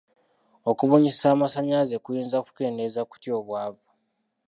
[0.69, 3.85] Okubunyisa amasannyalaze kuyinza kukendeeza kutya obwavu?